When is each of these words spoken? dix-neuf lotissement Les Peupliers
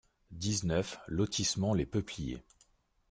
dix-neuf 0.31 0.97
lotissement 1.07 1.75
Les 1.75 1.85
Peupliers 1.85 2.41